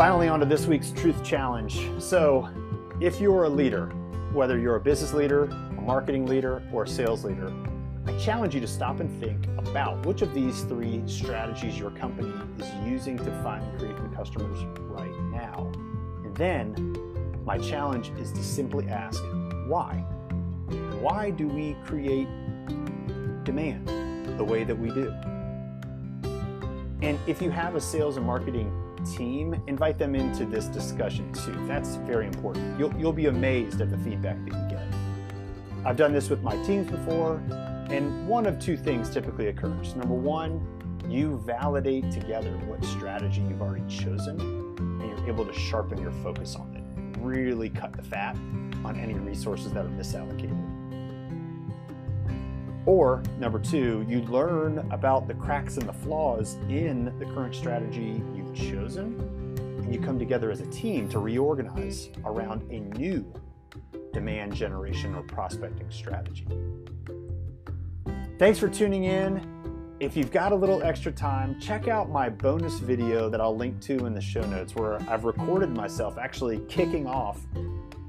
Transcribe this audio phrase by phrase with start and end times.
[0.00, 1.78] Finally, on to this week's Truth Challenge.
[1.98, 2.48] So,
[3.02, 3.88] if you're a leader,
[4.32, 7.52] whether you're a business leader, a marketing leader, or a sales leader,
[8.06, 12.32] I challenge you to stop and think about which of these three strategies your company
[12.58, 15.70] is using to find and create new customers right now.
[16.24, 19.22] And then, my challenge is to simply ask,
[19.66, 19.96] why?
[21.02, 22.26] Why do we create
[23.44, 23.86] demand
[24.38, 25.10] the way that we do?
[27.02, 31.54] And if you have a sales and marketing team, invite them into this discussion too.
[31.66, 32.78] That's very important.
[32.78, 34.86] You'll, you'll be amazed at the feedback that you get.
[35.84, 37.36] I've done this with my teams before,
[37.90, 39.96] and one of two things typically occurs.
[39.96, 40.66] Number one,
[41.08, 46.54] you validate together what strategy you've already chosen, and you're able to sharpen your focus
[46.54, 47.18] on it.
[47.20, 48.36] Really cut the fat
[48.84, 50.56] on any resources that are misallocated.
[52.86, 58.22] Or number two, you learn about the cracks and the flaws in the current strategy
[58.54, 59.14] chosen,
[59.58, 63.32] and you come together as a team to reorganize around a new
[64.12, 66.46] demand generation or prospecting strategy.
[68.38, 69.46] Thanks for tuning in.
[70.00, 73.80] If you've got a little extra time, check out my bonus video that I'll link
[73.82, 77.44] to in the show notes where I've recorded myself actually kicking off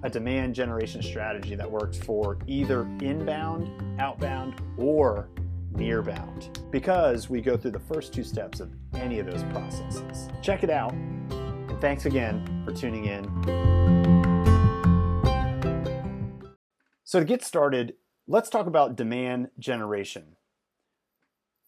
[0.04, 5.28] a demand generation strategy that works for either inbound, outbound, or
[5.74, 10.30] nearbound because we go through the first two steps of any of those processes.
[10.42, 13.24] Check it out, and thanks again for tuning in.
[17.04, 17.96] So, to get started,
[18.28, 20.36] let's talk about demand generation.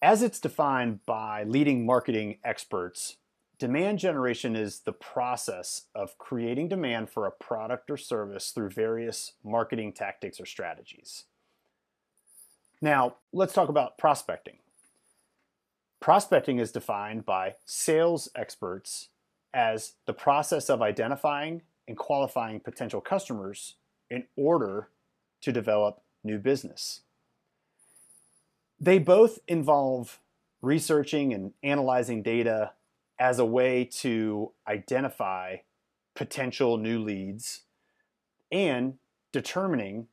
[0.02, 3.18] As it's defined by leading marketing experts,
[3.64, 9.34] Demand generation is the process of creating demand for a product or service through various
[9.42, 11.24] marketing tactics or strategies.
[12.84, 14.58] Now, let's talk about prospecting.
[16.02, 19.08] Prospecting is defined by sales experts
[19.54, 23.76] as the process of identifying and qualifying potential customers
[24.10, 24.90] in order
[25.44, 27.04] to develop new business.
[28.82, 30.20] They both involve
[30.62, 32.72] researching and analyzing data
[33.18, 35.56] as a way to identify
[36.16, 37.62] potential new leads
[38.52, 38.96] and
[39.32, 40.08] determining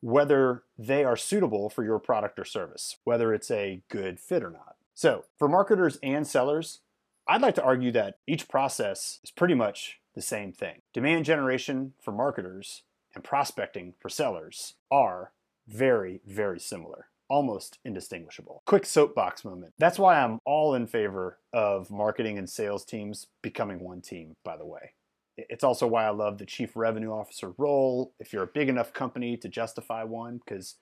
[0.00, 4.50] whether they are suitable for your product or service, whether it's a good fit or
[4.50, 4.76] not.
[4.94, 6.80] So, for marketers and sellers,
[7.28, 10.82] I'd like to argue that each process is pretty much the same thing.
[10.94, 12.82] Demand generation for marketers
[13.14, 15.32] and prospecting for sellers are
[15.66, 18.62] very, very similar almost indistinguishable.
[18.66, 19.74] Quick soapbox moment.
[19.78, 24.56] That's why I'm all in favor of marketing and sales teams becoming one team, by
[24.56, 24.92] the way.
[25.36, 28.92] It's also why I love the chief revenue officer role if you're a big enough
[28.92, 30.76] company to justify one, because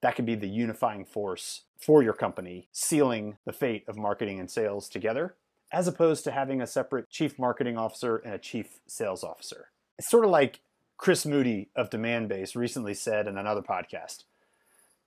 [0.00, 4.50] that can be the unifying force for your company, sealing the fate of marketing and
[4.50, 5.36] sales together,
[5.72, 9.68] as opposed to having a separate chief marketing officer and a chief sales officer.
[9.98, 10.60] It's sort of like
[10.96, 14.24] Chris Moody of Demandbase recently said in another podcast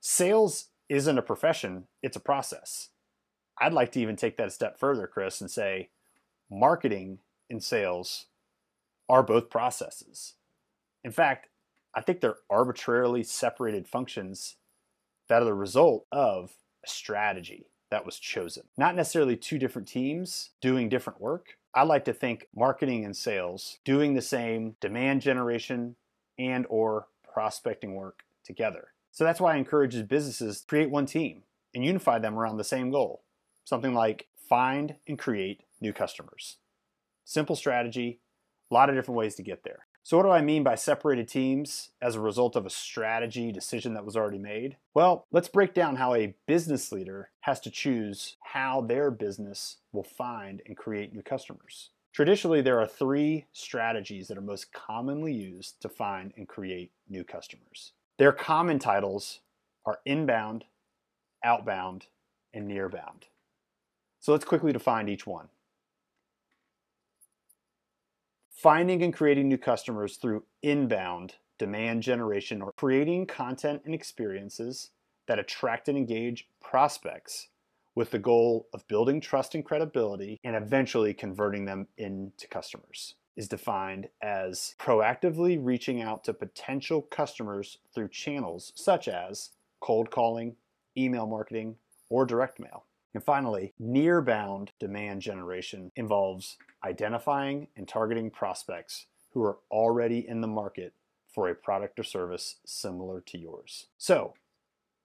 [0.00, 2.90] sales isn't a profession, it's a process.
[3.58, 5.88] I'd like to even take that a step further, Chris, and say
[6.50, 8.26] marketing and sales
[9.08, 10.34] are both processes.
[11.02, 11.48] In fact,
[11.94, 14.56] I think they're arbitrarily separated functions
[15.28, 16.52] that are the result of
[16.84, 18.64] a strategy that was chosen.
[18.76, 21.56] Not necessarily two different teams doing different work.
[21.74, 25.96] I like to think marketing and sales doing the same demand generation
[26.38, 28.88] and or prospecting work together.
[29.12, 31.42] So that's why I encourage businesses to create one team
[31.74, 33.22] and unify them around the same goal.
[33.64, 36.58] Something like find and create new customers.
[37.24, 38.20] Simple strategy,
[38.70, 39.86] a lot of different ways to get there.
[40.02, 43.94] So, what do I mean by separated teams as a result of a strategy decision
[43.94, 44.76] that was already made?
[44.92, 50.04] Well, let's break down how a business leader has to choose how their business will
[50.04, 51.88] find and create new customers.
[52.12, 57.24] Traditionally, there are three strategies that are most commonly used to find and create new
[57.24, 57.92] customers.
[58.18, 59.40] Their common titles
[59.86, 60.66] are inbound,
[61.42, 62.06] outbound,
[62.52, 63.24] and nearbound.
[64.20, 65.48] So let's quickly define each one.
[68.54, 74.90] Finding and creating new customers through inbound demand generation or creating content and experiences
[75.26, 77.48] that attract and engage prospects
[77.96, 83.48] with the goal of building trust and credibility and eventually converting them into customers is
[83.48, 89.50] defined as proactively reaching out to potential customers through channels such as
[89.80, 90.54] cold calling,
[90.96, 91.74] email marketing,
[92.08, 92.84] or direct mail.
[93.14, 100.48] And finally, near-bound demand generation involves identifying and targeting prospects who are already in the
[100.48, 100.92] market
[101.32, 103.86] for a product or service similar to yours.
[103.98, 104.34] So,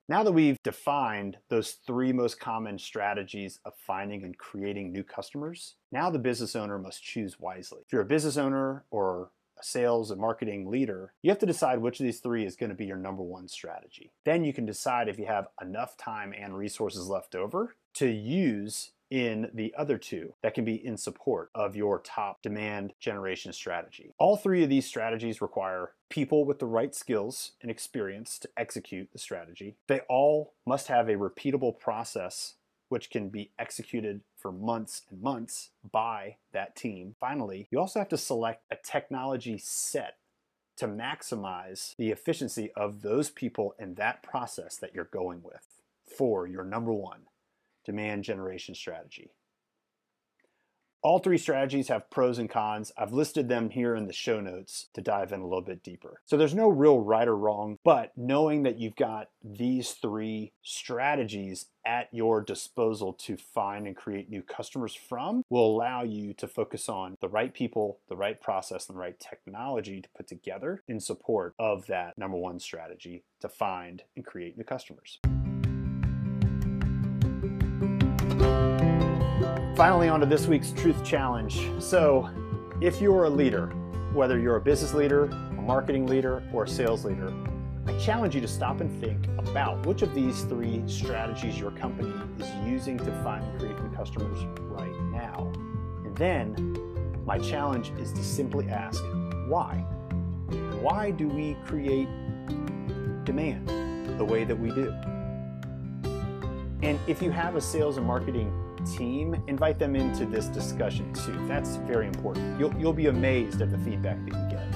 [0.10, 5.76] Now that we've defined those three most common strategies of finding and creating new customers,
[5.92, 7.82] now the business owner must choose wisely.
[7.86, 9.30] If you're a business owner or
[9.62, 12.76] sales and marketing leader, you have to decide which of these three is going to
[12.76, 14.12] be your number one strategy.
[14.26, 18.92] Then you can decide if you have enough time and resources left over to use
[19.10, 24.14] in the other two that can be in support of your top demand generation strategy.
[24.20, 29.12] All three of these strategies require people with the right skills and experience to execute
[29.12, 29.78] the strategy.
[29.88, 32.56] They all must have a repeatable process
[32.90, 37.16] which can be executed for months and months by that team.
[37.20, 40.16] Finally, you also have to select a technology set
[40.78, 45.66] to maximize the efficiency of those people in that process that you're going with
[46.18, 47.22] for your number one
[47.86, 49.32] demand generation strategy.
[51.02, 52.92] All three strategies have pros and cons.
[52.98, 56.22] I've listed them here in the show notes to dive in a little bit deeper.
[56.26, 61.68] So there's no real right or wrong, but knowing that you've got these three strategies
[61.86, 66.90] at your disposal to find and create new customers from will allow you to focus
[66.90, 71.00] on the right people, the right process, and the right technology to put together in
[71.00, 75.20] support of that number one strategy to find and create new customers.
[79.80, 81.58] Finally, on to this week's Truth Challenge.
[81.82, 82.30] So,
[82.82, 83.68] if you're a leader,
[84.12, 87.34] whether you're a business leader, a marketing leader, or a sales leader,
[87.88, 92.12] I challenge you to stop and think about which of these three strategies your company
[92.40, 95.50] is using to find and create new customers right now.
[96.04, 99.02] And then, my challenge is to simply ask,
[99.48, 99.76] why?
[100.82, 102.10] Why do we create
[103.24, 103.70] demand
[104.20, 104.94] the way that we do?
[106.82, 108.52] And if you have a sales and marketing
[108.86, 111.48] team, invite them into this discussion too.
[111.48, 112.60] That's very important.
[112.60, 114.68] You'll, you'll be amazed at the feedback that you get.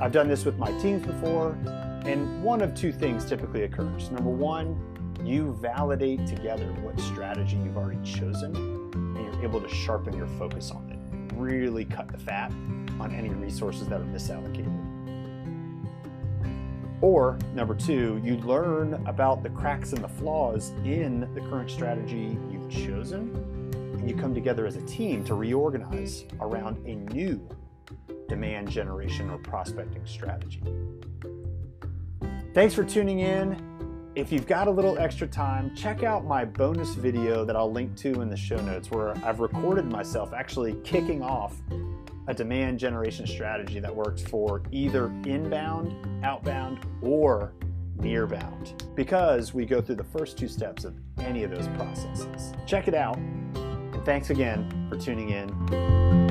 [0.00, 1.52] I've done this with my teams before,
[2.04, 4.10] and one of two things typically occurs.
[4.10, 4.78] Number one,
[5.24, 10.70] you validate together what strategy you've already chosen, and you're able to sharpen your focus
[10.70, 11.34] on it.
[11.34, 12.50] Really cut the fat
[13.00, 14.72] on any resources that are misallocated.
[17.00, 22.38] Or number two, you learn about the cracks and the flaws in the current strategy
[22.68, 23.34] chosen,
[23.74, 27.48] and you come together as a team to reorganize around a new
[28.28, 30.62] demand generation or prospecting strategy.
[32.52, 33.60] Thanks for tuning in.
[34.14, 37.96] If you've got a little extra time, check out my bonus video that I'll link
[37.96, 41.56] to in the show notes where I've recorded myself actually kicking off
[42.28, 47.52] a demand generation strategy that works for either inbound, outbound, or
[47.98, 52.52] nearbound because we go through the first two steps of any of those processes.
[52.66, 56.23] Check it out, and thanks again for tuning in.